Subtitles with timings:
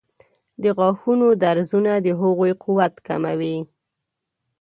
[0.63, 3.57] د غاښونو درزونه د هغوی قوت کموي.